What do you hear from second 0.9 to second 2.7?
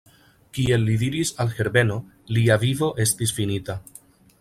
diris al Herbeno, lia